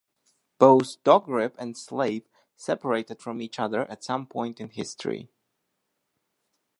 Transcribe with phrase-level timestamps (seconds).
[0.57, 5.29] Both Dogrib and Slave separated from each other at some point in history.